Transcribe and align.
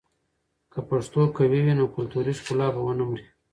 که 0.71 0.79
پښتو 0.89 1.19
قوي 1.37 1.59
وي، 1.65 1.73
نو 1.79 1.85
کلتوري 1.95 2.33
ښکلا 2.39 2.67
به 2.73 2.81
ونه 2.83 3.03
مري. 3.09 3.25